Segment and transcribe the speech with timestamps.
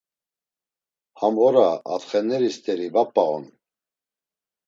[1.19, 1.65] Ham ora,
[1.95, 3.45] atxeneri st̆eri va p̌a on.